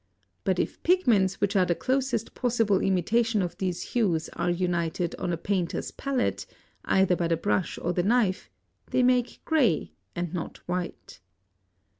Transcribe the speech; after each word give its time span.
But 0.43 0.57
if 0.57 0.81
pigments 0.81 1.39
which 1.39 1.55
are 1.55 1.67
the 1.67 1.75
closest 1.75 2.33
possible 2.33 2.79
imitation 2.79 3.43
of 3.43 3.55
these 3.59 3.83
hues 3.93 4.29
are 4.29 4.49
united 4.49 5.13
on 5.19 5.31
a 5.31 5.37
painter's 5.37 5.91
palette, 5.91 6.47
either 6.85 7.15
by 7.15 7.27
the 7.27 7.37
brush 7.37 7.77
or 7.79 7.93
the 7.93 8.01
knife, 8.01 8.49
they 8.89 9.03
make 9.03 9.41
gray, 9.45 9.91
and 10.15 10.33
not 10.33 10.57
white. 10.67 11.19